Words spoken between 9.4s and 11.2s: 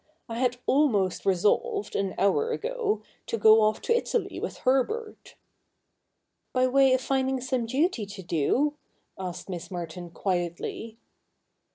^liss Merton quietly.